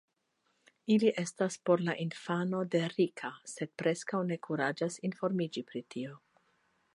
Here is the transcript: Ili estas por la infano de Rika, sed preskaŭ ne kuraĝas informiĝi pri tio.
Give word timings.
Ili 0.93 1.09
estas 1.23 1.57
por 1.69 1.83
la 1.89 1.95
infano 2.05 2.61
de 2.77 2.81
Rika, 2.95 3.31
sed 3.53 3.73
preskaŭ 3.83 4.23
ne 4.31 4.39
kuraĝas 4.49 4.99
informiĝi 5.11 5.65
pri 5.71 5.85
tio. 5.97 6.19